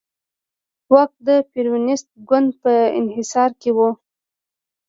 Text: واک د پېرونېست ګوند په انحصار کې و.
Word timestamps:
واک 0.93 1.11
د 1.27 1.29
پېرونېست 1.51 2.07
ګوند 2.29 2.49
په 2.61 2.73
انحصار 2.99 3.51
کې 3.61 3.69
و. 3.75 3.79